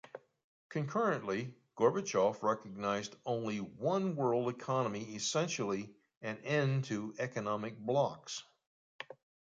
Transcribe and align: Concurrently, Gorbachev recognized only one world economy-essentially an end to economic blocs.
Concurrently, 0.69 1.53
Gorbachev 1.77 2.41
recognized 2.41 3.15
only 3.23 3.59
one 3.59 4.15
world 4.15 4.49
economy-essentially 4.49 5.91
an 6.23 6.37
end 6.39 6.85
to 6.85 7.13
economic 7.19 7.77
blocs. 7.77 8.41